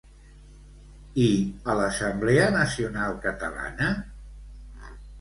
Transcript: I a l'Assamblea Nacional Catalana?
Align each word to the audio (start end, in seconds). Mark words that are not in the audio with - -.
I 1.25 1.27
a 1.73 1.77
l'Assamblea 1.81 2.49
Nacional 2.57 3.17
Catalana? 3.29 3.95